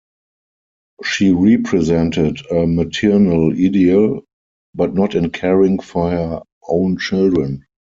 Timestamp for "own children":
6.67-7.67